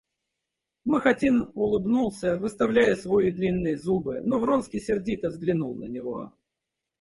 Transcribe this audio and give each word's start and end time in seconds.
Махотин 0.83 1.45
улыбнулся, 1.53 2.35
выставляя 2.39 2.95
свои 2.95 3.29
длинные 3.29 3.77
зубы, 3.77 4.19
но 4.21 4.39
Вронский 4.39 4.79
сердито 4.79 5.27
взглянул 5.29 5.75
на 5.75 5.83
него. 5.85 6.33